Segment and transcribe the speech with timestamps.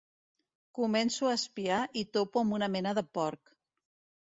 [0.79, 3.57] Començo a espiar i topo amb una mena de porc.